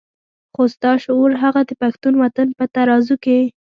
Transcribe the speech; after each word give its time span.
خو 0.53 0.61
ستا 0.73 0.91
شعور 1.03 1.31
هغه 1.43 1.61
د 1.65 1.71
پښتون 1.81 2.13
وطن 2.23 2.47
په 2.57 2.65
ترازو 2.75 3.15
کې. 3.23 3.39